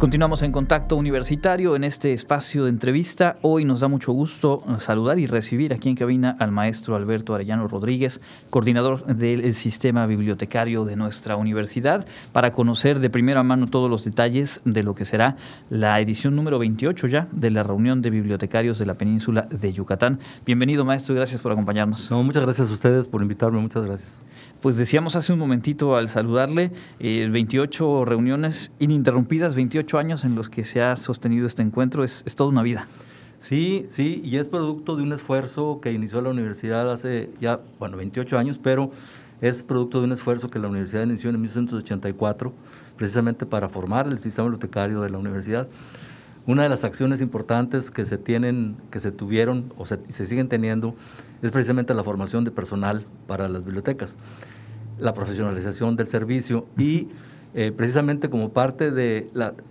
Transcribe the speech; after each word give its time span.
Continuamos 0.00 0.40
en 0.40 0.50
contacto 0.50 0.96
universitario 0.96 1.76
en 1.76 1.84
este 1.84 2.14
espacio 2.14 2.64
de 2.64 2.70
entrevista. 2.70 3.36
Hoy 3.42 3.66
nos 3.66 3.80
da 3.80 3.88
mucho 3.88 4.12
gusto 4.12 4.64
saludar 4.78 5.18
y 5.18 5.26
recibir 5.26 5.74
aquí 5.74 5.90
en 5.90 5.94
cabina 5.94 6.34
al 6.38 6.52
maestro 6.52 6.96
Alberto 6.96 7.34
Arellano 7.34 7.68
Rodríguez, 7.68 8.22
coordinador 8.48 9.04
del 9.04 9.52
sistema 9.52 10.06
bibliotecario 10.06 10.86
de 10.86 10.96
nuestra 10.96 11.36
universidad, 11.36 12.06
para 12.32 12.50
conocer 12.50 12.98
de 13.00 13.10
primera 13.10 13.42
mano 13.42 13.66
todos 13.66 13.90
los 13.90 14.02
detalles 14.02 14.62
de 14.64 14.82
lo 14.82 14.94
que 14.94 15.04
será 15.04 15.36
la 15.68 16.00
edición 16.00 16.34
número 16.34 16.58
28 16.58 17.06
ya 17.06 17.28
de 17.30 17.50
la 17.50 17.62
reunión 17.62 18.00
de 18.00 18.08
bibliotecarios 18.08 18.78
de 18.78 18.86
la 18.86 18.94
península 18.94 19.48
de 19.50 19.70
Yucatán. 19.74 20.18
Bienvenido 20.46 20.82
maestro 20.82 21.12
y 21.12 21.16
gracias 21.18 21.42
por 21.42 21.52
acompañarnos. 21.52 22.10
No, 22.10 22.22
muchas 22.22 22.42
gracias 22.42 22.70
a 22.70 22.72
ustedes 22.72 23.06
por 23.06 23.20
invitarme, 23.20 23.60
muchas 23.60 23.84
gracias. 23.84 24.24
Pues 24.62 24.76
decíamos 24.76 25.16
hace 25.16 25.32
un 25.32 25.38
momentito 25.38 25.96
al 25.96 26.08
saludarle, 26.08 26.70
28 26.98 28.02
eh, 28.02 28.04
reuniones 28.06 28.72
ininterrumpidas, 28.78 29.54
28 29.54 29.89
años 29.98 30.24
en 30.24 30.34
los 30.34 30.48
que 30.48 30.64
se 30.64 30.82
ha 30.82 30.96
sostenido 30.96 31.46
este 31.46 31.62
encuentro, 31.62 32.04
es, 32.04 32.24
toda 32.36 32.50
una 32.50 32.62
vida. 32.62 32.86
Sí, 33.38 33.86
sí, 33.88 34.20
y 34.24 34.36
es 34.36 34.48
producto 34.48 34.96
de 34.96 35.02
un 35.02 35.12
esfuerzo 35.12 35.80
que 35.80 35.92
inició 35.92 36.20
la 36.20 36.30
universidad 36.30 36.92
hace 36.92 37.30
ya, 37.40 37.60
bueno, 37.78 37.96
28 37.96 38.38
años, 38.38 38.60
pero 38.62 38.90
es 39.40 39.64
producto 39.64 40.00
de 40.00 40.06
un 40.06 40.12
esfuerzo 40.12 40.50
que 40.50 40.58
la 40.58 40.68
universidad 40.68 41.04
inició 41.04 41.30
en 41.30 41.40
1984, 41.40 42.52
precisamente 42.96 43.46
para 43.46 43.68
formar 43.68 44.06
el 44.06 44.18
sistema 44.18 44.44
bibliotecario 44.44 45.00
de 45.00 45.10
la 45.10 45.18
universidad. 45.18 45.68
Una 46.46 46.64
de 46.64 46.68
las 46.68 46.84
acciones 46.84 47.20
importantes 47.20 47.90
que 47.90 48.04
se 48.04 48.18
tienen, 48.18 48.76
que 48.90 49.00
se 49.00 49.12
tuvieron 49.12 49.72
o 49.78 49.86
se, 49.86 49.98
se 50.08 50.26
siguen 50.26 50.48
teniendo, 50.48 50.94
es 51.40 51.52
precisamente 51.52 51.94
la 51.94 52.04
formación 52.04 52.44
de 52.44 52.50
personal 52.50 53.06
para 53.26 53.48
las 53.48 53.64
bibliotecas 53.64 54.18
la 55.00 55.14
profesionalización 55.14 55.96
del 55.96 56.08
servicio 56.08 56.66
y 56.78 57.08
eh, 57.54 57.72
precisamente 57.76 58.30
como 58.30 58.50
parte 58.50 58.90
de 58.90 59.28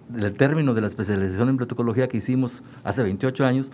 del 0.10 0.34
término 0.34 0.74
de 0.74 0.82
la 0.82 0.88
especialización 0.88 1.50
en 1.50 1.56
bibliotecología 1.56 2.08
que 2.08 2.18
hicimos 2.18 2.64
hace 2.84 3.04
28 3.04 3.46
años, 3.46 3.72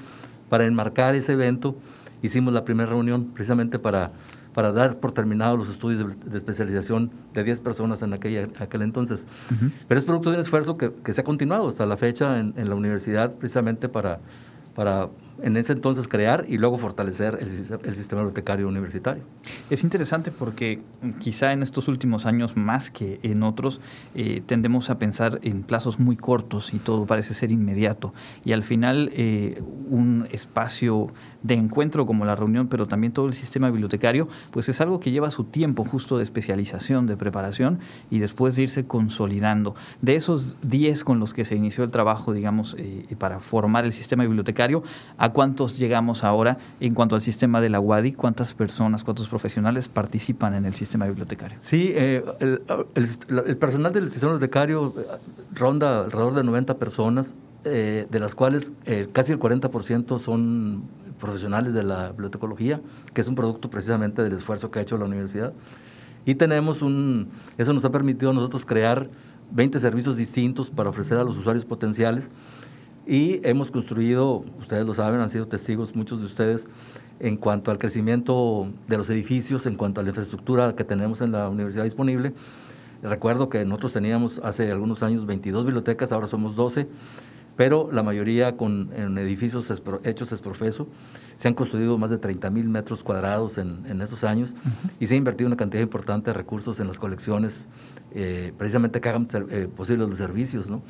para 0.50 0.66
enmarcar 0.66 1.16
ese 1.16 1.34
evento, 1.34 1.76
hicimos 2.22 2.54
la 2.54 2.66
primera 2.66 2.90
reunión 2.90 3.32
precisamente 3.34 3.80
para, 3.80 4.12
para 4.54 4.72
dar 4.72 5.00
por 5.00 5.12
terminados 5.12 5.58
los 5.58 5.70
estudios 5.70 6.18
de, 6.24 6.38
especialización 6.38 7.12
de 7.34 7.44
10 7.44 7.60
personas 7.62 8.02
en 8.02 8.14
aquella, 8.14 8.48
aquel 8.60 8.84
entonces. 8.84 9.28
Pero 9.88 10.00
es 10.00 10.06
producto 10.06 10.30
de 10.30 10.36
un 10.36 10.42
esfuerzo 10.42 10.78
que, 10.78 10.92
que, 10.92 11.14
se 11.14 11.22
ha 11.22 11.24
continuado 11.24 11.68
hasta 11.68 11.86
la 11.86 11.98
fecha 11.98 12.40
en, 12.40 12.54
en 12.58 12.70
la 12.70 12.76
universidad 12.76 13.36
precisamente 13.36 13.90
para, 13.90 14.20
para 14.76 15.10
en 15.42 15.58
ese 15.58 15.74
entonces 15.74 16.08
crear 16.08 16.46
y 16.48 16.58
luego 16.58 16.78
fortalecer 16.78 17.40
el, 17.42 17.96
sistema 17.96 18.22
bibliotecario 18.22 18.68
universitario. 18.68 19.24
Es 19.70 19.84
interesante 19.84 20.32
porque 20.32 20.82
quizá 21.20 21.52
en 21.52 21.62
estos 21.62 21.88
últimos 21.88 22.26
años 22.26 22.56
más 22.56 22.90
que 22.90 23.20
en 23.24 23.44
otros 23.44 23.82
eh, 24.14 24.42
tendemos 24.46 24.90
a 24.90 24.98
pensar 24.98 25.40
en 25.44 25.64
plazos 25.64 26.00
muy 26.00 26.16
cortos 26.16 26.74
y 26.74 26.80
todo 26.80 27.06
parece 27.06 27.34
ser 27.34 27.52
inmediato 27.52 28.14
y 28.44 28.54
al 28.54 28.64
final 28.64 29.10
eh, 29.14 29.62
un 29.90 30.28
espacio 30.32 31.08
de 31.44 31.56
encuentro 31.56 32.06
como 32.06 32.26
la 32.26 32.36
reunión 32.36 32.68
pero 32.68 32.88
también 32.88 33.14
todo 33.14 33.28
el 33.28 33.34
sistema 33.34 33.70
bibliotecario 33.70 34.28
pues 34.52 34.70
es 34.70 34.82
algo 34.82 35.00
que 35.00 35.12
lleva 35.12 35.30
su 35.32 35.44
tiempo 35.44 35.86
justo 35.86 36.18
de 36.18 36.24
especialización, 36.24 37.08
de 37.08 37.18
preparación 37.18 37.80
y 38.10 38.20
después 38.20 38.56
de 38.56 38.64
irse 38.64 38.86
consolidando. 38.86 39.76
De 40.02 40.16
esos 40.16 40.58
10 40.64 41.04
con 41.04 41.20
los 41.20 41.34
que 41.34 41.46
se 41.46 41.56
inició 41.56 41.84
el 41.84 41.92
trabajo 41.92 42.34
digamos 42.34 42.76
eh, 42.80 43.06
para 43.20 43.40
formar 43.40 43.86
el 43.86 43.94
sistema 43.94 44.24
bibliotecario 44.24 44.84
¿A 45.26 45.30
cuántos 45.34 45.76
llegamos 45.76 46.24
ahora 46.24 46.60
en 46.80 46.94
cuanto 46.94 47.16
al 47.16 47.22
sistema 47.24 47.60
de 47.60 47.70
la 47.70 47.80
UADI? 47.80 48.12
¿Cuántas 48.12 48.54
personas, 48.54 49.04
cuántos 49.04 49.28
profesionales 49.28 49.88
participan 49.88 50.54
en 50.54 50.68
el 50.68 50.76
sistema 50.76 51.08
bibliotecario? 51.08 51.58
Sí, 51.62 51.92
eh, 51.96 52.24
el, 52.94 53.58
personal 53.58 53.92
del 53.92 54.12
sistema 54.12 54.34
bibliotecario 54.34 54.94
eh, 54.96 55.02
ronda 55.56 56.04
alrededor 56.04 56.36
de 56.36 56.44
90 56.44 56.78
personas, 56.78 57.34
eh, 57.64 58.06
de 58.08 58.20
las 58.20 58.36
cuales 58.36 58.72
casi 59.14 59.32
el 59.32 59.40
40% 59.40 60.20
son 60.20 60.84
profesionales 61.20 61.74
de 61.74 61.82
la 61.82 62.12
bibliotecología, 62.12 62.80
que 63.16 63.22
es 63.22 63.28
un 63.28 63.34
producto 63.34 63.72
precisamente 63.72 64.22
del 64.22 64.34
esfuerzo 64.34 64.70
que 64.70 64.78
ha 64.78 64.84
hecho 64.84 64.96
la 64.96 65.06
universidad. 65.06 65.54
Y 66.28 66.36
tenemos 66.36 66.84
un, 66.84 67.30
eso 67.58 67.74
nos 67.74 67.84
ha 67.84 67.90
permitido 67.90 68.30
a 68.30 68.34
nosotros 68.36 68.64
crear 68.64 69.10
20 69.50 69.80
servicios 69.80 70.18
distintos 70.18 70.70
para 70.70 70.92
ofrecer 70.92 71.18
a 71.18 71.24
los 71.24 71.36
usuarios 71.36 71.66
potenciales 71.66 72.30
y 73.08 73.40
hemos 73.44 73.72
construido, 73.72 74.44
ustedes 74.60 74.86
lo 74.86 74.94
saben, 74.94 75.22
han 75.22 75.30
sido 75.30 75.48
testigos 75.48 75.96
muchos 75.96 76.20
de 76.20 76.26
ustedes, 76.26 76.68
en 77.20 77.38
cuanto 77.38 77.72
al 77.72 77.78
crecimiento 77.78 78.72
de 78.88 78.98
los 78.98 79.10
edificios, 79.10 79.66
en 79.66 79.76
cuanto 79.76 80.02
a 80.02 80.04
la 80.04 80.10
infraestructura 80.10 80.76
que 80.76 80.84
tenemos 80.84 81.22
en 81.22 81.32
la 81.32 81.50
universidad 81.50 81.84
disponible. 81.84 82.34
Recuerdo 83.04 83.50
que 83.50 83.64
nosotros 83.66 83.94
teníamos 83.94 84.40
hace 84.44 84.72
algunos 84.72 85.04
años 85.04 85.26
22 85.26 85.66
bibliotecas, 85.66 86.12
ahora 86.12 86.28
somos 86.28 86.56
12, 86.56 86.88
pero 87.56 87.90
la 87.92 88.04
mayoría 88.04 88.58
con 88.58 88.92
en 88.96 89.18
edificios 89.18 89.72
hechos 90.04 90.32
es 90.32 90.42
profeso. 90.42 90.88
Se 91.38 91.48
han 91.48 91.54
construido 91.54 91.98
más 91.98 92.10
de 92.10 92.18
30 92.18 92.50
mil 92.50 92.68
metros 92.68 93.04
cuadrados 93.04 93.58
en, 93.58 93.86
en 93.86 94.02
esos 94.02 94.24
años 94.24 94.56
y 95.00 95.08
se 95.08 95.14
ha 95.14 95.18
invertido 95.18 95.48
una 95.48 95.56
cantidad 95.56 95.82
importante 95.82 96.32
de 96.32 96.34
recursos 96.34 96.80
en 96.80 96.88
las 96.88 97.00
colecciones, 97.00 97.68
eh, 98.14 98.52
precisamente 98.58 99.00
que 99.00 99.10
hagan 99.10 99.28
eh, 99.52 99.70
posibles 99.74 100.10
los 100.10 100.18
servicios. 100.18 100.70
¿no? 100.70 100.82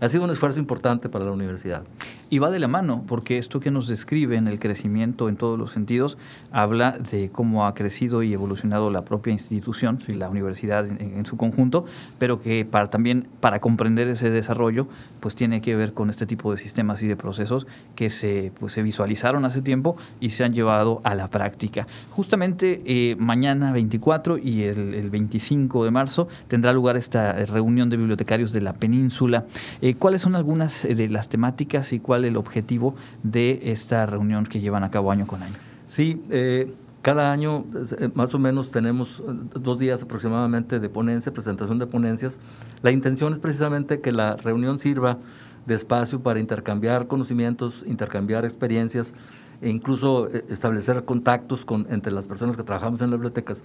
Ha 0.00 0.08
sido 0.08 0.24
un 0.24 0.30
esfuerzo 0.30 0.58
importante 0.58 1.08
para 1.08 1.24
la 1.24 1.32
universidad. 1.32 1.82
Y 2.28 2.38
va 2.38 2.50
de 2.50 2.58
la 2.58 2.68
mano, 2.68 3.04
porque 3.06 3.38
esto 3.38 3.60
que 3.60 3.70
nos 3.70 3.86
describe 3.86 4.36
en 4.36 4.48
el 4.48 4.58
crecimiento 4.58 5.28
en 5.28 5.36
todos 5.36 5.58
los 5.58 5.72
sentidos, 5.72 6.18
habla 6.50 6.92
de 6.92 7.30
cómo 7.30 7.66
ha 7.66 7.74
crecido 7.74 8.22
y 8.22 8.32
evolucionado 8.32 8.90
la 8.90 9.04
propia 9.04 9.32
institución, 9.32 9.98
la 10.08 10.28
universidad 10.28 10.86
en, 10.86 11.24
su 11.24 11.36
conjunto, 11.36 11.84
pero 12.18 12.40
que 12.40 12.64
para, 12.64 12.90
también 12.90 13.28
para 13.40 13.60
comprender 13.60 14.08
ese 14.08 14.30
desarrollo, 14.30 14.88
pues 15.20 15.34
tiene 15.34 15.60
que 15.60 15.76
ver 15.76 15.92
con 15.92 16.10
este 16.10 16.26
tipo 16.26 16.50
de 16.50 16.56
sistemas 16.56 17.02
y 17.02 17.08
de 17.08 17.16
procesos 17.16 17.66
que 17.94 18.10
se, 18.10 18.52
pues, 18.58 18.72
se 18.72 18.82
visualizaron 18.82 19.44
hace 19.44 19.62
tiempo 19.62 19.96
y 20.20 20.30
se 20.30 20.44
han 20.44 20.52
llevado 20.52 21.00
a 21.04 21.14
la 21.14 21.28
práctica. 21.28 21.86
Justamente 22.10 22.82
eh, 22.84 23.16
mañana 23.18 23.72
24 23.72 24.38
y 24.38 24.64
el, 24.64 24.94
el 24.94 25.10
25 25.10 25.84
de 25.84 25.90
marzo 25.90 26.28
tendrá 26.48 26.72
lugar 26.72 26.96
esta 26.96 27.32
reunión 27.32 27.88
de 27.88 27.96
bibliotecarios 27.96 28.52
de 28.52 28.60
la 28.60 28.72
península. 28.72 29.44
Eh, 29.80 29.85
¿Cuáles 29.94 30.22
son 30.22 30.34
algunas 30.34 30.84
eh, 30.84 30.94
de 30.94 31.08
las 31.08 31.28
temáticas 31.28 31.92
y 31.92 32.00
cuál 32.00 32.24
el 32.24 32.36
objetivo 32.36 32.94
de 33.22 33.60
esta 33.64 34.06
reunión 34.06 34.46
que 34.46 34.60
llevan 34.60 34.84
a 34.84 34.90
cabo 34.90 35.10
año 35.10 35.26
con 35.26 35.42
año? 35.42 35.54
Sí, 35.86 36.22
eh, 36.30 36.72
cada 37.02 37.30
año 37.32 37.64
más 38.14 38.34
o 38.34 38.38
menos 38.38 38.72
tenemos 38.72 39.22
dos 39.54 39.78
días 39.78 40.02
aproximadamente 40.02 40.80
de 40.80 40.88
ponencia, 40.88 41.32
presentación 41.32 41.78
de 41.78 41.86
ponencias. 41.86 42.40
La 42.82 42.90
intención 42.90 43.32
es 43.32 43.38
precisamente 43.38 44.00
que 44.00 44.10
la 44.10 44.36
reunión 44.36 44.80
sirva 44.80 45.18
de 45.66 45.74
espacio 45.74 46.20
para 46.20 46.40
intercambiar 46.40 47.06
conocimientos, 47.06 47.84
intercambiar 47.86 48.44
experiencias 48.44 49.14
e 49.62 49.70
incluso 49.70 50.28
establecer 50.48 51.04
contactos 51.04 51.64
con, 51.64 51.86
entre 51.90 52.12
las 52.12 52.26
personas 52.26 52.56
que 52.56 52.64
trabajamos 52.64 53.00
en 53.02 53.10
las 53.10 53.18
bibliotecas 53.18 53.62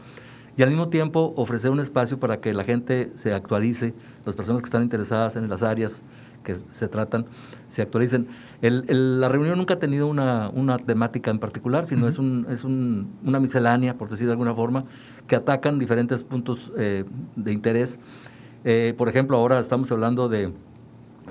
y 0.58 0.64
al 0.64 0.70
mismo 0.70 0.90
tiempo 0.90 1.34
ofrecer 1.38 1.72
un 1.72 1.80
espacio 1.80 2.20
para 2.20 2.42
que 2.42 2.54
la 2.54 2.64
gente 2.64 3.12
se 3.16 3.34
actualice, 3.34 3.94
las 4.26 4.36
personas 4.36 4.62
que 4.62 4.66
están 4.66 4.84
interesadas 4.84 5.36
en 5.36 5.50
las 5.50 5.64
áreas 5.64 6.04
que 6.44 6.56
se 6.56 6.88
tratan, 6.88 7.26
se 7.70 7.82
actualicen. 7.82 8.28
la 8.62 9.30
reunión 9.30 9.58
nunca 9.58 9.76
ha 9.76 9.80
tenido 9.80 10.08
una, 10.08 10.50
una 10.50 10.78
temática 10.78 11.32
en 11.32 11.40
particular, 11.40 11.86
sino 11.86 12.08
es, 12.08 12.18
un, 12.18 12.48
es 12.50 12.64
un, 12.64 13.12
una 13.24 13.40
miscelánea, 13.40 13.98
por 13.98 14.10
decir 14.10 14.28
de 14.28 14.34
alguna 14.34 14.54
forma, 14.54 14.86
que 15.28 15.36
atacan 15.36 15.80
diferentes 15.80 16.24
puntos 16.24 16.72
eh, 16.78 17.06
de 17.36 17.54
interés. 17.54 18.00
Eh, 18.64 18.94
por 18.98 19.10
ejemplo, 19.10 19.38
ahora 19.38 19.60
estamos 19.60 19.92
hablando 19.92 20.30
de 20.30 20.52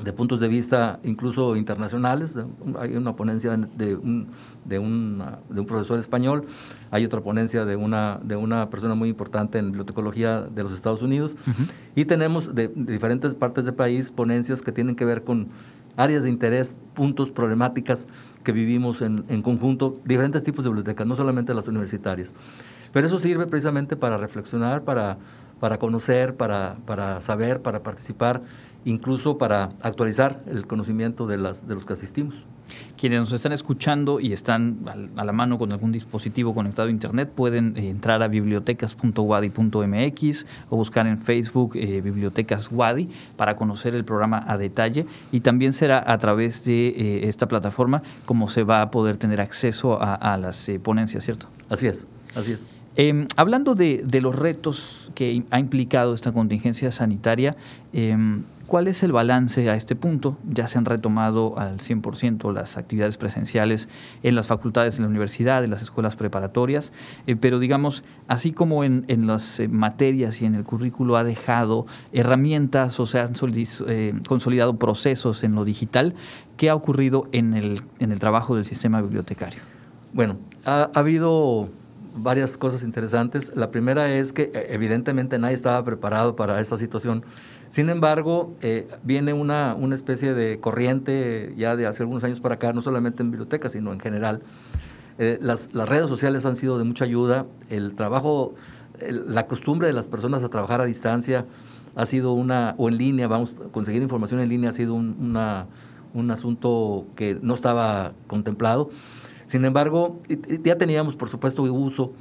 de 0.02 0.12
puntos 0.12 0.40
de 0.40 0.48
vista 0.48 1.00
incluso 1.02 1.56
internacionales. 1.56 2.38
Hay 2.78 2.96
una 2.96 3.16
ponencia 3.16 3.56
de 3.56 3.94
un, 3.94 4.28
de, 4.64 4.78
un, 4.78 5.22
de 5.48 5.60
un 5.60 5.66
profesor 5.66 5.98
español, 5.98 6.44
hay 6.90 7.04
otra 7.04 7.20
ponencia 7.20 7.64
de 7.64 7.76
una, 7.76 8.20
de 8.22 8.36
una 8.36 8.70
persona 8.70 8.94
muy 8.94 9.08
importante 9.08 9.58
en 9.58 9.66
bibliotecología 9.66 10.42
de 10.42 10.62
los 10.62 10.72
Estados 10.72 11.02
Unidos, 11.02 11.36
y 11.94 12.04
tenemos 12.04 12.54
de, 12.54 12.68
diferentes 12.74 13.34
partes 13.34 13.64
del 13.64 13.74
país 13.74 14.10
ponencias 14.10 14.62
que 14.62 14.72
tienen 14.72 14.96
que 14.96 15.04
ver 15.04 15.24
con 15.24 15.48
áreas 15.96 16.22
de 16.22 16.30
interés, 16.30 16.76
puntos, 16.94 17.30
problemáticas 17.30 18.06
que 18.44 18.52
vivimos 18.52 19.02
en, 19.02 19.24
en 19.28 19.42
conjunto, 19.42 19.98
diferentes 20.04 20.42
tipos 20.42 20.64
de 20.64 20.70
bibliotecas, 20.70 21.06
no 21.06 21.16
solamente 21.16 21.52
las 21.52 21.68
universitarias. 21.68 22.32
Pero 22.92 23.06
eso 23.06 23.18
sirve 23.18 23.46
precisamente 23.46 23.96
para 23.96 24.16
reflexionar, 24.16 24.82
para, 24.82 25.18
para 25.58 25.78
conocer, 25.78 26.36
para, 26.36 26.76
para 26.86 27.20
saber, 27.20 27.60
para 27.60 27.82
participar 27.82 28.40
incluso 28.84 29.38
para 29.38 29.70
actualizar 29.82 30.42
el 30.46 30.66
conocimiento 30.66 31.26
de, 31.26 31.38
las, 31.38 31.66
de 31.66 31.74
los 31.74 31.86
que 31.86 31.94
asistimos. 31.94 32.44
Quienes 32.96 33.18
nos 33.20 33.32
están 33.32 33.50
escuchando 33.52 34.20
y 34.20 34.32
están 34.32 35.10
a 35.16 35.24
la 35.24 35.32
mano 35.32 35.58
con 35.58 35.72
algún 35.72 35.90
dispositivo 35.90 36.54
conectado 36.54 36.86
a 36.88 36.90
Internet 36.90 37.32
pueden 37.34 37.76
eh, 37.76 37.90
entrar 37.90 38.22
a 38.22 38.28
bibliotecas.wadi.mx 38.28 40.46
o 40.68 40.76
buscar 40.76 41.08
en 41.08 41.18
Facebook 41.18 41.72
eh, 41.74 42.00
Bibliotecas 42.00 42.68
Wadi 42.70 43.08
para 43.36 43.56
conocer 43.56 43.96
el 43.96 44.04
programa 44.04 44.44
a 44.46 44.56
detalle 44.56 45.04
y 45.32 45.40
también 45.40 45.72
será 45.72 46.00
a 46.06 46.16
través 46.18 46.64
de 46.64 46.88
eh, 46.88 47.28
esta 47.28 47.48
plataforma 47.48 48.04
como 48.24 48.46
se 48.48 48.62
va 48.62 48.82
a 48.82 48.92
poder 48.92 49.16
tener 49.16 49.40
acceso 49.40 50.00
a, 50.00 50.14
a 50.14 50.36
las 50.36 50.70
ponencias, 50.82 51.24
¿cierto? 51.24 51.48
Así 51.68 51.88
es, 51.88 52.06
así 52.36 52.52
es. 52.52 52.68
Em, 52.96 53.26
hablando 53.36 53.74
de, 53.74 54.02
los 54.20 54.36
retos 54.36 54.99
que 55.14 55.42
ha 55.50 55.58
implicado 55.58 56.14
esta 56.14 56.32
contingencia 56.32 56.90
sanitaria. 56.90 57.56
Em, 57.92 58.44
¿Cuál 58.70 58.86
es 58.86 59.02
el 59.02 59.10
balance 59.10 59.68
a 59.68 59.74
este 59.74 59.96
punto? 59.96 60.38
Ya 60.48 60.68
se 60.68 60.78
han 60.78 60.84
retomado 60.84 61.58
al 61.58 61.80
100% 61.80 62.52
las 62.52 62.76
actividades 62.76 63.16
presenciales 63.16 63.88
en 64.22 64.36
las 64.36 64.46
facultades 64.46 64.96
de 64.96 65.02
la 65.02 65.08
universidad, 65.08 65.64
en 65.64 65.70
las 65.70 65.82
escuelas 65.82 66.14
preparatorias, 66.14 66.92
eh, 67.26 67.34
pero 67.34 67.58
digamos, 67.58 68.04
así 68.28 68.52
como 68.52 68.84
en, 68.84 69.04
las 69.26 69.58
eh, 69.58 69.66
materias 69.66 70.40
y 70.40 70.46
en 70.46 70.54
el 70.54 70.62
currículo 70.62 71.16
ha 71.16 71.24
dejado 71.24 71.86
herramientas 72.12 73.00
o 73.00 73.06
se 73.06 73.18
han 73.18 73.32
eh, 73.88 74.14
consolidado 74.28 74.76
procesos 74.76 75.42
en 75.42 75.56
lo 75.56 75.64
digital, 75.64 76.14
¿qué 76.56 76.70
ha 76.70 76.76
ocurrido 76.76 77.26
en 77.32 77.54
el, 77.54 77.80
en 77.98 78.12
el 78.12 78.20
trabajo 78.20 78.54
del 78.54 78.64
sistema 78.64 79.02
bibliotecario? 79.02 79.62
Bueno, 80.12 80.38
ha, 80.64 80.90
habido 80.94 81.68
varias 82.22 82.56
cosas 82.56 82.82
interesantes. 82.82 83.52
La 83.54 83.70
primera 83.70 84.12
es 84.12 84.32
que 84.32 84.50
evidentemente 84.68 85.38
nadie 85.38 85.54
estaba 85.54 85.82
preparado 85.84 86.36
para 86.36 86.60
esta 86.60 86.76
situación 86.76 87.24
sin 87.70 87.88
embargo, 87.88 88.56
eh, 88.62 88.88
viene 89.04 89.32
una, 89.32 89.76
una, 89.78 89.94
especie 89.94 90.34
de 90.34 90.58
corriente 90.58 91.54
ya 91.56 91.76
de 91.76 91.86
hace 91.86 92.02
algunos 92.02 92.24
años 92.24 92.40
para 92.40 92.56
acá, 92.56 92.72
no 92.72 92.82
solamente 92.82 93.22
en 93.22 93.30
bibliotecas, 93.30 93.72
sino 93.72 93.92
en 93.92 94.00
general. 94.00 94.42
Eh, 95.18 95.38
las, 95.40 95.72
las, 95.72 95.88
redes 95.88 96.08
sociales 96.08 96.44
han 96.46 96.56
sido 96.56 96.78
de 96.78 96.84
mucha 96.84 97.04
ayuda, 97.04 97.46
el 97.68 97.94
trabajo, 97.94 98.54
la 98.98 99.46
costumbre 99.46 99.86
de 99.86 99.92
las 99.92 100.08
personas 100.08 100.42
a 100.42 100.48
trabajar 100.48 100.80
a 100.80 100.84
distancia 100.84 101.46
ha 101.94 102.06
sido 102.06 102.32
una, 102.32 102.74
o 102.76 102.88
en 102.88 102.98
línea, 102.98 103.28
vamos, 103.28 103.54
conseguir 103.70 104.02
información 104.02 104.40
en 104.40 104.48
línea 104.48 104.70
ha 104.70 104.72
sido 104.72 104.94
un, 104.94 105.16
una, 105.20 105.66
un 106.12 106.28
asunto 106.32 107.06
que 107.14 107.38
no 107.40 107.54
estaba 107.54 108.14
contemplado. 108.26 108.90
Sin 109.50 109.64
embargo, 109.64 110.20
ya 110.62 110.78
teníamos, 110.78 111.16
por 111.16 111.28
supuesto, 111.28 111.64
uso. 111.64 112.12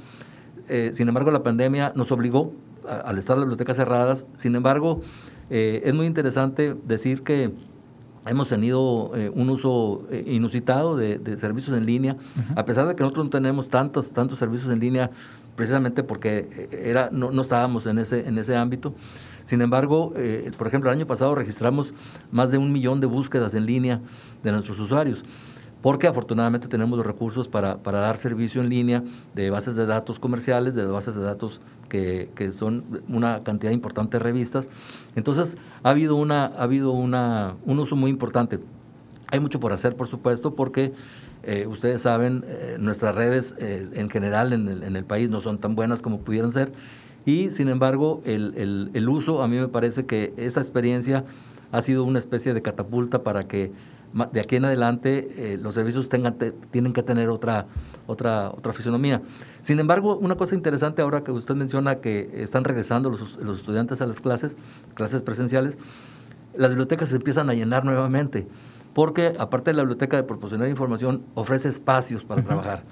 Eh, 0.68 0.90
sin 0.94 1.06
embargo, 1.06 1.30
la 1.30 1.44
pandemia 1.44 1.92
nos 1.94 2.10
obligó, 2.10 2.52
al 2.88 3.18
estar 3.18 3.36
las 3.36 3.44
bibliotecas 3.44 3.76
cerradas, 3.76 4.26
sin 4.34 4.56
embargo, 4.56 5.00
eh, 5.48 5.80
es 5.84 5.94
muy 5.94 6.06
interesante 6.06 6.74
decir 6.88 7.22
que 7.22 7.52
hemos 8.26 8.48
tenido 8.48 9.12
eh, 9.14 9.30
un 9.32 9.48
uso 9.48 10.08
inusitado 10.26 10.96
de, 10.96 11.36
servicios 11.36 11.76
en 11.76 11.86
línea, 11.86 12.16
a 12.56 12.64
pesar 12.64 12.88
de 12.88 12.96
que 12.96 13.04
nosotros 13.04 13.26
no 13.26 13.30
tenemos 13.30 13.68
tantos, 13.68 14.12
tantos 14.12 14.36
servicios 14.36 14.72
en 14.72 14.80
línea, 14.80 15.12
precisamente 15.54 16.02
porque 16.02 16.68
era, 16.72 17.10
no, 17.12 17.30
no 17.30 17.42
estábamos 17.42 17.86
en 17.86 18.00
ese, 18.00 18.26
en 18.26 18.38
ese 18.38 18.56
ámbito. 18.56 18.92
Sin 19.44 19.62
embargo, 19.62 20.14
por 20.58 20.66
ejemplo, 20.66 20.90
el 20.90 20.96
año 20.96 21.06
pasado 21.06 21.36
registramos 21.36 21.94
más 22.32 22.50
de 22.50 22.58
un 22.58 22.72
millón 22.72 23.00
de 23.00 23.06
búsquedas 23.06 23.54
en 23.54 23.66
línea 23.66 24.00
de 24.42 24.50
nuestros 24.50 24.80
usuarios 24.80 25.24
porque 25.82 26.06
afortunadamente 26.06 26.68
tenemos 26.68 26.96
los 26.98 27.06
recursos 27.06 27.48
para, 27.48 27.78
para, 27.78 28.00
dar 28.00 28.16
servicio 28.16 28.60
en 28.60 28.68
línea 28.68 29.02
de 29.34 29.50
bases 29.50 29.76
de 29.76 29.86
datos 29.86 30.18
comerciales, 30.18 30.74
de 30.74 30.84
bases 30.84 31.14
de 31.14 31.22
datos 31.22 31.60
que, 31.88 32.30
que, 32.34 32.52
son 32.52 33.02
una 33.08 33.42
cantidad 33.42 33.72
importante 33.72 34.18
de 34.18 34.22
revistas. 34.22 34.70
Entonces, 35.16 35.56
ha 35.82 35.90
habido, 35.90 36.16
una, 36.16 36.46
ha 36.46 36.62
habido 36.62 36.92
una, 36.92 37.56
un 37.64 37.78
uso 37.78 37.96
muy 37.96 38.10
importante. 38.10 38.60
Hay 39.28 39.40
mucho 39.40 39.60
por 39.60 39.72
hacer, 39.72 39.96
por 39.96 40.06
supuesto, 40.06 40.54
porque 40.54 40.92
eh, 41.42 41.66
ustedes 41.66 42.02
saben, 42.02 42.44
eh, 42.46 42.76
nuestras 42.78 43.14
redes 43.14 43.54
eh, 43.58 43.88
en 43.94 44.10
general 44.10 44.52
en 44.52 44.68
el, 44.68 44.82
en 44.82 44.96
el, 44.96 45.04
país 45.04 45.30
no 45.30 45.40
son 45.40 45.58
tan 45.58 45.74
buenas 45.74 46.02
como 46.02 46.20
pudieran 46.20 46.52
ser. 46.52 46.72
Y, 47.24 47.50
sin 47.50 47.68
embargo, 47.68 48.22
el, 48.24 48.54
el, 48.56 48.90
el 48.92 49.08
uso, 49.08 49.42
a 49.42 49.48
mí 49.48 49.56
me 49.56 49.68
parece 49.68 50.04
que 50.04 50.34
esta 50.36 50.60
experiencia 50.60 51.24
ha 51.72 51.82
sido 51.82 52.04
una 52.04 52.18
especie 52.18 52.54
de 52.54 52.62
catapulta 52.62 53.22
para 53.22 53.44
que 53.46 53.72
de 54.32 54.40
aquí 54.40 54.56
en 54.56 54.64
adelante 54.64 55.30
eh, 55.36 55.58
los 55.60 55.74
servicios 55.74 56.08
tengan, 56.08 56.36
tienen 56.70 56.92
que 56.92 57.02
tener 57.02 57.28
otra, 57.28 57.66
otra, 58.06 58.50
otra 58.50 58.72
fisonomía. 58.72 59.22
Sin 59.62 59.78
embargo, 59.78 60.16
una 60.16 60.36
cosa 60.36 60.54
interesante 60.54 61.02
ahora 61.02 61.22
que 61.22 61.30
usted 61.30 61.54
menciona 61.54 61.96
que 61.96 62.30
están 62.42 62.64
regresando 62.64 63.10
los, 63.10 63.36
los 63.36 63.58
estudiantes 63.58 64.00
a 64.02 64.06
las 64.06 64.20
clases, 64.20 64.56
clases 64.94 65.22
presenciales, 65.22 65.78
las 66.56 66.70
bibliotecas 66.70 67.10
se 67.10 67.16
empiezan 67.16 67.50
a 67.50 67.54
llenar 67.54 67.84
nuevamente, 67.84 68.46
porque 68.94 69.34
aparte 69.38 69.70
de 69.70 69.76
la 69.76 69.82
biblioteca 69.82 70.16
de 70.16 70.24
proporcionar 70.24 70.68
información, 70.68 71.22
ofrece 71.34 71.68
espacios 71.68 72.24
para 72.24 72.42
trabajar, 72.42 72.82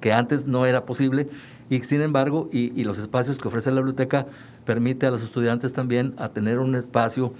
que 0.00 0.12
antes 0.12 0.46
no 0.46 0.64
era 0.64 0.86
posible, 0.86 1.28
y 1.68 1.82
sin 1.82 2.00
embargo, 2.00 2.48
y, 2.52 2.80
y, 2.80 2.84
los 2.84 2.98
espacios 2.98 3.38
que 3.38 3.48
ofrece 3.48 3.70
la 3.70 3.80
biblioteca 3.80 4.26
permite 4.64 5.06
a 5.06 5.10
los 5.10 5.22
estudiantes 5.22 5.72
también 5.72 6.14
a 6.16 6.30
tener 6.30 6.60
un 6.60 6.76
espacio 6.76 7.32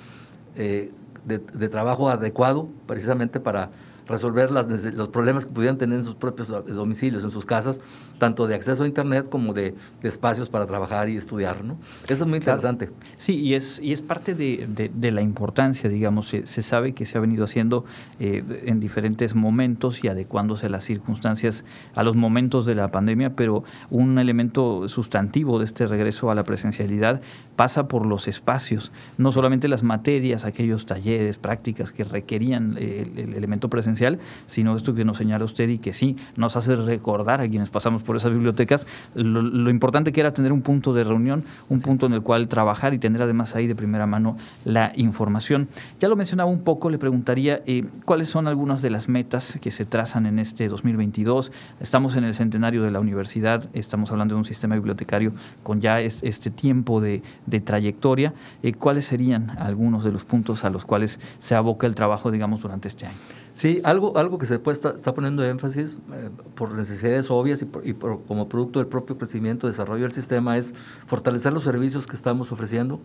eh, 0.60 0.90
de, 1.28 1.68
trabajo 1.68 2.08
adecuado 2.08 2.68
precisamente 2.86 3.38
para 3.38 3.70
resolver 4.08 4.50
los 4.50 5.08
problemas 5.08 5.46
que 5.46 5.52
pudieran 5.52 5.78
tener 5.78 5.98
en 5.98 6.04
sus 6.04 6.14
propios 6.14 6.48
domicilios, 6.48 7.22
en 7.24 7.30
sus 7.30 7.44
casas, 7.46 7.80
tanto 8.18 8.46
de 8.46 8.54
acceso 8.54 8.84
a 8.84 8.86
Internet 8.86 9.28
como 9.28 9.52
de, 9.54 9.74
espacios 10.02 10.48
para 10.48 10.66
trabajar 10.66 11.08
y 11.08 11.16
estudiar. 11.16 11.64
¿no? 11.64 11.76
Eso 12.04 12.24
es 12.24 12.26
muy 12.26 12.38
interesante. 12.38 12.90
Sí, 13.16 13.36
y 13.36 13.54
es, 13.54 13.78
y 13.80 13.92
es 13.92 14.02
parte 14.02 14.34
de, 14.34 15.10
la 15.12 15.22
importancia, 15.22 15.88
digamos, 15.88 16.28
se, 16.28 16.62
sabe 16.62 16.92
que 16.92 17.04
se 17.04 17.18
ha 17.18 17.20
venido 17.20 17.44
haciendo 17.44 17.84
eh, 18.20 18.42
en 18.64 18.80
diferentes 18.80 19.34
momentos 19.34 20.02
y 20.04 20.08
adecuándose 20.08 20.66
a 20.66 20.68
las 20.68 20.84
circunstancias, 20.84 21.64
a 21.94 22.02
los 22.02 22.16
momentos 22.16 22.66
de 22.66 22.74
la 22.74 22.88
pandemia, 22.88 23.36
pero 23.36 23.64
un 23.90 24.18
elemento 24.18 24.88
sustantivo 24.88 25.58
de 25.58 25.64
este 25.64 25.86
regreso 25.86 26.30
a 26.30 26.34
la 26.34 26.44
presencialidad 26.44 27.20
pasa 27.56 27.88
por 27.88 28.06
los 28.06 28.28
espacios, 28.28 28.92
no 29.16 29.32
solamente 29.32 29.68
las 29.68 29.82
materias, 29.82 30.44
aquellos 30.44 30.86
talleres, 30.86 31.38
prácticas 31.38 31.92
que 31.92 32.04
requerían 32.04 32.76
el, 32.78 33.18
el 33.18 33.34
elemento 33.34 33.68
presencial, 33.68 33.97
sino 34.46 34.76
esto 34.76 34.94
que 34.94 35.04
nos 35.04 35.18
señala 35.18 35.44
usted 35.44 35.68
y 35.68 35.78
que 35.78 35.92
sí 35.92 36.16
nos 36.36 36.56
hace 36.56 36.76
recordar 36.76 37.40
a 37.40 37.48
quienes 37.48 37.70
pasamos 37.70 38.02
por 38.02 38.16
esas 38.16 38.32
bibliotecas 38.32 38.86
lo, 39.14 39.70
importante 39.70 40.12
que 40.12 40.20
era 40.20 40.32
tener 40.32 40.52
un 40.52 40.62
punto 40.62 40.92
de 40.92 41.04
reunión, 41.04 41.44
un 41.68 41.80
punto 41.80 42.06
en 42.06 42.12
el 42.12 42.22
cual 42.22 42.48
trabajar 42.48 42.94
y 42.94 42.98
tener 42.98 43.22
además 43.22 43.54
ahí 43.54 43.66
de 43.66 43.74
primera 43.74 44.06
mano 44.06 44.36
la 44.64 44.92
información. 44.96 45.68
Ya 46.00 46.08
lo 46.08 46.16
mencionaba 46.16 46.50
un 46.50 46.60
poco, 46.60 46.90
le 46.90 46.98
preguntaría 46.98 47.62
eh, 47.66 47.84
cuáles 48.04 48.28
son 48.28 48.46
algunas 48.46 48.82
de 48.82 48.90
las 48.90 49.08
metas 49.08 49.58
que 49.60 49.70
se 49.70 49.84
trazan 49.84 50.26
en 50.26 50.38
este 50.38 50.68
2022. 50.68 51.52
Estamos 51.80 52.16
en 52.16 52.24
el 52.24 52.34
centenario 52.34 52.82
de 52.82 52.90
la 52.90 53.00
universidad, 53.00 53.68
estamos 53.72 54.10
hablando 54.10 54.34
de 54.34 54.38
un 54.38 54.44
sistema 54.44 54.74
bibliotecario 54.74 55.32
con 55.62 55.80
ya 55.80 56.00
este 56.00 56.50
tiempo 56.50 57.00
de, 57.00 57.22
trayectoria. 57.64 58.34
Eh, 58.62 58.72
¿Cuáles 58.72 59.06
serían 59.06 59.50
algunos 59.58 60.04
de 60.04 60.12
los 60.12 60.24
puntos 60.24 60.64
a 60.64 60.70
los 60.70 60.84
cuales 60.84 61.18
se 61.40 61.54
aboca 61.54 61.86
el 61.86 61.94
trabajo, 61.94 62.30
digamos, 62.30 62.60
durante 62.60 62.88
este 62.88 63.06
año? 63.06 63.16
Sí, 63.58 63.80
algo, 63.82 64.16
algo 64.16 64.38
que 64.38 64.46
se 64.46 64.54
está, 64.54 64.90
está 64.90 65.12
poniendo 65.12 65.44
énfasis 65.44 65.98
eh, 66.12 66.30
por 66.54 66.76
necesidades 66.76 67.28
obvias 67.28 67.60
y, 67.82 67.92
como 67.92 68.48
producto 68.48 68.78
del 68.78 68.86
propio 68.86 69.18
crecimiento 69.18 69.66
y 69.66 69.70
desarrollo 69.70 70.04
del 70.04 70.12
sistema 70.12 70.56
es 70.56 70.76
fortalecer 71.08 71.52
los 71.52 71.64
servicios 71.64 72.06
que 72.06 72.14
estamos 72.14 72.52
ofreciendo, 72.52 73.00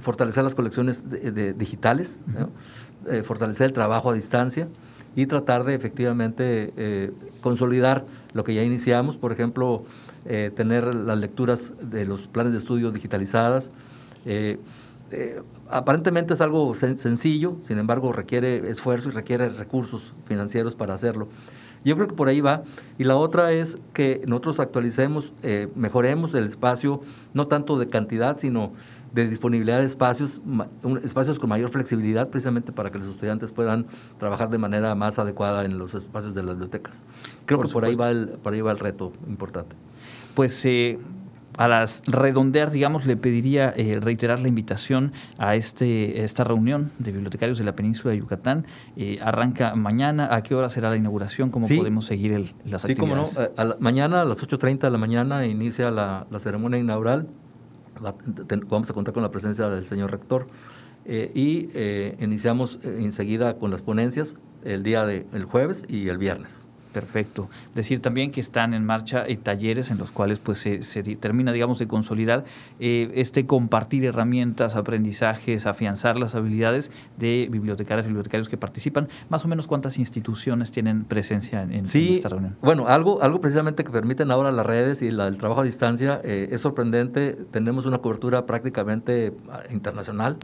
fortalecer 0.00 0.42
las 0.42 0.54
colecciones 0.54 1.04
digitales, 1.58 2.22
eh, 3.10 3.22
fortalecer 3.24 3.66
el 3.66 3.72
trabajo 3.74 4.08
a 4.08 4.14
distancia 4.14 4.68
y 5.16 5.26
tratar 5.26 5.64
de 5.64 5.74
efectivamente 5.74 6.72
eh, 6.78 7.12
consolidar 7.42 8.06
lo 8.32 8.42
que 8.42 8.54
ya 8.54 8.62
iniciamos, 8.62 9.18
por 9.18 9.32
ejemplo, 9.32 9.84
tener 10.24 10.94
las 10.94 11.18
lecturas 11.18 11.74
de 11.82 12.06
los 12.06 12.22
planes 12.22 12.54
de 12.54 12.58
estudio 12.58 12.90
digitalizadas, 12.90 13.70
eh, 15.14 15.42
aparentemente 15.70 16.34
es 16.34 16.40
algo 16.40 16.74
sencillo, 16.74 17.56
sin 17.60 17.78
embargo 17.78 18.12
requiere 18.12 18.68
esfuerzo 18.68 19.08
y 19.08 19.12
requiere 19.12 19.48
recursos 19.48 20.12
financieros 20.26 20.74
para 20.74 20.94
hacerlo. 20.94 21.28
Yo 21.84 21.96
creo 21.96 22.08
que 22.08 22.14
por 22.14 22.28
ahí 22.28 22.40
va. 22.40 22.62
Y 22.98 23.04
la 23.04 23.16
otra 23.16 23.52
es 23.52 23.78
que 23.92 24.22
nosotros 24.26 24.58
actualicemos, 24.58 25.34
eh, 25.42 25.68
mejoremos 25.74 26.34
el 26.34 26.44
espacio, 26.46 27.02
no 27.34 27.46
tanto 27.46 27.78
de 27.78 27.88
cantidad, 27.88 28.38
sino 28.38 28.72
de 29.12 29.28
disponibilidad 29.28 29.78
de 29.78 29.84
espacios, 29.84 30.42
espacios 31.04 31.38
con 31.38 31.48
mayor 31.48 31.70
flexibilidad, 31.70 32.30
precisamente 32.30 32.72
para 32.72 32.90
que 32.90 32.98
los 32.98 33.06
estudiantes 33.06 33.52
puedan 33.52 33.86
trabajar 34.18 34.50
de 34.50 34.58
manera 34.58 34.94
más 34.96 35.20
adecuada 35.20 35.64
en 35.64 35.78
los 35.78 35.94
espacios 35.94 36.34
de 36.34 36.42
las 36.42 36.56
bibliotecas. 36.56 37.04
Creo 37.46 37.60
que 37.60 37.68
por 37.68 37.84
ahí, 37.84 37.94
va 37.94 38.10
el, 38.10 38.30
por 38.30 38.54
ahí 38.54 38.60
va 38.60 38.72
el 38.72 38.80
reto 38.80 39.12
importante. 39.28 39.76
Pues 40.34 40.64
eh, 40.64 40.98
a 41.56 41.68
las 41.68 42.02
redondear, 42.06 42.70
digamos, 42.70 43.06
le 43.06 43.16
pediría 43.16 43.72
eh, 43.76 43.98
reiterar 44.00 44.40
la 44.40 44.48
invitación 44.48 45.12
a 45.38 45.56
este 45.56 46.24
esta 46.24 46.44
reunión 46.44 46.90
de 46.98 47.12
bibliotecarios 47.12 47.58
de 47.58 47.64
la 47.64 47.74
península 47.74 48.12
de 48.12 48.18
Yucatán. 48.18 48.66
Eh, 48.96 49.18
arranca 49.22 49.74
mañana. 49.74 50.34
¿A 50.34 50.42
qué 50.42 50.54
hora 50.54 50.68
será 50.68 50.90
la 50.90 50.96
inauguración? 50.96 51.50
¿Cómo 51.50 51.68
podemos 51.68 52.06
seguir 52.06 52.32
el, 52.32 52.54
las 52.64 52.82
sí, 52.82 52.92
actividades? 52.92 53.30
Sí, 53.30 53.36
como 53.56 53.68
no. 53.68 53.76
mañana 53.78 54.22
a 54.22 54.24
las 54.24 54.42
8.30 54.42 54.78
de 54.80 54.90
la 54.90 54.98
mañana 54.98 55.46
inicia 55.46 55.90
la, 55.90 56.26
ceremonia 56.38 56.78
inaugural. 56.78 57.28
vamos 58.68 58.90
a 58.90 58.92
contar 58.92 59.14
con 59.14 59.22
la 59.22 59.30
presencia 59.30 59.68
del 59.68 59.86
señor 59.86 60.10
rector. 60.10 60.48
Eh, 61.06 61.30
y 61.34 61.68
iniciamos 62.24 62.78
enseguida 62.82 63.58
con 63.58 63.70
las 63.70 63.82
ponencias 63.82 64.36
el 64.64 64.82
día 64.82 65.04
del 65.04 65.44
jueves 65.44 65.84
y 65.88 66.08
el 66.08 66.18
viernes. 66.18 66.70
Perfecto. 66.94 67.50
Decir 67.74 68.00
también 68.00 68.30
que 68.30 68.40
están 68.40 68.72
en 68.72 68.86
marcha 68.86 69.24
eh, 69.26 69.36
talleres 69.36 69.90
en 69.90 69.98
los 69.98 70.12
cuales 70.12 70.38
pues 70.38 70.58
se, 70.58 71.02
termina, 71.16 71.50
digamos, 71.50 71.80
de 71.80 71.88
consolidar 71.88 72.44
eh, 72.78 73.10
este 73.16 73.46
compartir 73.46 74.04
herramientas, 74.04 74.76
aprendizajes, 74.76 75.66
afianzar 75.66 76.16
las 76.16 76.36
habilidades 76.36 76.92
de 77.18 77.48
bibliotecarios 77.50 78.06
y 78.06 78.10
bibliotecarios 78.10 78.48
que 78.48 78.56
participan. 78.56 79.08
Más 79.28 79.44
o 79.44 79.48
menos 79.48 79.66
cuántas 79.66 79.98
instituciones 79.98 80.70
tienen 80.70 81.02
presencia 81.02 81.62
en, 81.62 81.84
esta 81.84 82.28
reunión. 82.28 82.54
Bueno, 82.62 82.86
algo, 82.86 83.20
algo 83.20 83.40
precisamente 83.40 83.82
que 83.82 83.90
permiten 83.90 84.30
ahora 84.30 84.52
las 84.52 84.64
redes 84.64 85.02
y 85.02 85.08
el 85.08 85.36
trabajo 85.36 85.62
a 85.62 85.64
distancia 85.64 86.20
eh, 86.22 86.50
es 86.52 86.60
sorprendente. 86.60 87.36
Tenemos 87.50 87.86
una 87.86 87.98
cobertura 87.98 88.46
prácticamente 88.46 89.32
ah, 89.50 89.62
internacional. 89.68 90.36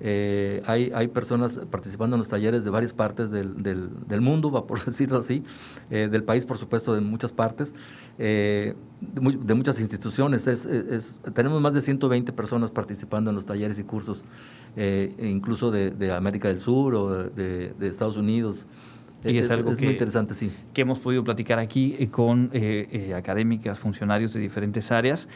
hay, 0.00 0.92
hay 0.94 1.08
personas 1.08 1.58
participando 1.68 2.14
en 2.14 2.18
los 2.18 2.28
talleres 2.28 2.64
de 2.64 2.70
varias 2.70 2.94
partes 2.94 3.32
del, 3.32 3.60
del, 3.60 3.90
del 4.06 4.20
mundo, 4.20 4.52
por 4.68 4.84
decirlo 4.84 5.18
así. 5.18 5.42
Eh, 5.90 6.08
del 6.10 6.22
país, 6.22 6.44
por 6.44 6.56
supuesto, 6.58 6.94
de 6.94 7.00
muchas 7.00 7.32
partes, 7.32 7.74
eh, 8.18 8.74
de, 9.00 9.54
muchas 9.54 9.80
instituciones. 9.80 10.46
Es, 10.46 11.18
tenemos 11.34 11.60
más 11.60 11.74
de 11.74 11.80
120 11.80 12.32
personas 12.32 12.70
participando 12.70 13.30
en 13.30 13.36
los 13.36 13.46
talleres 13.46 13.78
y 13.78 13.84
cursos, 13.84 14.24
eh, 14.76 15.14
incluso 15.20 15.70
de, 15.70 16.12
América 16.12 16.48
del 16.48 16.60
Sur 16.60 16.94
o 16.94 17.24
de 17.24 17.74
Estados 17.80 18.16
Unidos. 18.16 18.66
Y 19.24 19.38
es, 19.38 19.50
algo 19.50 19.74
que, 19.74 19.84
muy 19.84 19.92
interesante, 19.92 20.34
sí. 20.34 20.52
Que 20.72 20.82
hemos 20.82 20.98
podido 20.98 21.22
platicar 21.22 21.58
aquí 21.58 21.96
eh, 21.98 22.08
con 22.08 22.50
eh, 22.52 22.88
eh, 22.90 23.14
académicas, 23.14 23.78
funcionarios 23.78 24.32
de 24.32 24.40
diferentes 24.40 24.90
áreas, 24.90 25.28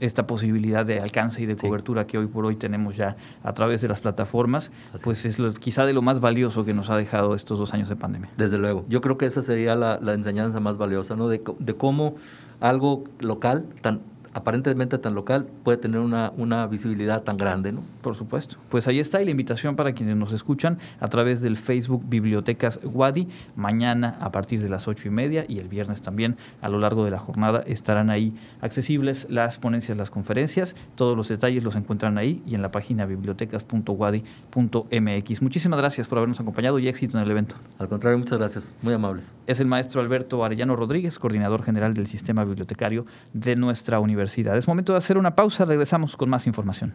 esta 0.00 0.26
posibilidad 0.26 0.86
de 0.86 1.00
alcance 1.00 1.42
y 1.42 1.46
de 1.46 1.56
cobertura 1.56 2.06
que 2.06 2.18
hoy 2.18 2.26
por 2.26 2.46
hoy 2.46 2.56
tenemos 2.56 2.96
ya 2.96 3.16
a 3.42 3.52
través 3.52 3.82
de 3.82 3.88
las 3.88 4.00
plataformas, 4.00 4.72
pues 5.04 5.24
es 5.24 5.38
lo, 5.38 5.52
quizá 5.52 5.84
de 5.84 5.92
lo 5.92 6.02
más 6.02 6.20
valioso 6.20 6.64
que 6.64 6.74
nos 6.74 6.90
ha 6.90 6.96
dejado 6.96 7.34
estos 7.34 7.58
dos 7.58 7.74
años 7.74 7.88
de 7.88 7.96
pandemia. 7.96 8.30
Desde 8.36 8.58
luego. 8.58 8.84
Yo 8.88 9.00
creo 9.00 9.18
que 9.18 9.26
esa 9.26 9.42
sería 9.42 9.74
la, 9.76 9.98
la 10.00 10.14
enseñanza 10.14 10.58
más 10.60 10.78
valiosa, 10.78 11.16
¿no? 11.16 11.28
De, 11.28 11.42
de 11.58 11.74
cómo 11.74 12.14
algo 12.60 13.04
local, 13.20 13.66
tan 13.82 14.00
aparentemente 14.34 14.98
tan 14.98 15.14
local 15.14 15.46
puede 15.64 15.78
tener 15.78 16.00
una, 16.00 16.32
una, 16.36 16.66
visibilidad 16.66 17.22
tan 17.22 17.36
grande. 17.36 17.72
¿no? 17.72 17.82
Por 18.00 18.14
supuesto. 18.14 18.56
Pues 18.68 18.88
ahí 18.88 18.98
está 18.98 19.20
y 19.20 19.24
la 19.24 19.30
invitación 19.30 19.76
para 19.76 19.92
quienes 19.92 20.16
nos 20.16 20.32
escuchan 20.32 20.78
a 21.00 21.08
través 21.08 21.42
del 21.42 21.56
Facebook 21.56 22.02
Bibliotecas 22.08 22.80
Wadi. 22.82 23.28
Mañana 23.56 24.16
a 24.20 24.32
partir 24.32 24.62
de 24.62 24.68
las 24.68 24.88
ocho 24.88 25.08
y 25.08 25.10
media 25.10 25.44
y 25.46 25.58
el 25.58 25.68
viernes 25.68 26.00
también 26.02 26.36
a 26.60 26.68
lo 26.68 26.78
largo 26.78 27.04
de 27.04 27.10
la 27.10 27.18
jornada 27.18 27.60
estarán 27.66 28.10
ahí 28.10 28.34
accesibles 28.60 29.26
las 29.28 29.58
ponencias, 29.58 29.98
las 29.98 30.10
conferencias. 30.10 30.76
Todos 30.94 31.16
los 31.16 31.28
detalles 31.28 31.64
los 31.64 31.76
encuentran 31.76 32.18
ahí 32.18 32.42
y 32.46 32.54
en 32.54 32.62
la 32.62 32.70
página 32.70 33.06
bibliotecas.wadi.mx. 33.06 35.42
Muchísimas 35.42 35.78
gracias 35.78 36.08
por 36.08 36.18
habernos 36.18 36.40
acompañado 36.40 36.78
y 36.78 36.88
éxito 36.88 37.18
en 37.18 37.24
el 37.24 37.30
evento. 37.30 37.56
Al 37.78 37.88
contrario, 37.88 38.18
muchas 38.18 38.38
gracias. 38.38 38.72
Muy 38.82 38.94
amables. 38.94 39.34
Es 39.46 39.60
el 39.60 39.66
maestro 39.66 40.00
Alberto 40.00 40.44
Arellano 40.44 40.76
Rodríguez, 40.76 41.18
coordinador 41.18 41.62
general 41.62 41.94
del 41.94 42.06
Sistema 42.06 42.44
Bibliotecario 42.44 43.06
de 43.32 43.56
nuestra 43.56 43.98
universidad. 44.00 44.21
Es 44.56 44.68
momento 44.68 44.92
de 44.92 44.98
hacer 44.98 45.18
una 45.18 45.34
pausa, 45.34 45.64
regresamos 45.64 46.16
con 46.16 46.30
más 46.30 46.46
información. 46.46 46.94